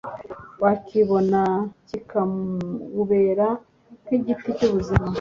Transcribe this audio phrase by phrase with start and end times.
[0.63, 1.41] wakibona
[1.87, 3.47] kikawubera
[4.05, 5.05] nk’igiti cy’ubuzima